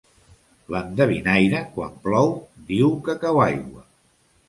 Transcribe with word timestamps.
L'endevinaire, 0.75 1.61
quan 1.77 2.01
plou, 2.07 2.35
diu 2.73 2.93
que 3.09 3.19
cau 3.27 3.47
aigua. 3.49 3.89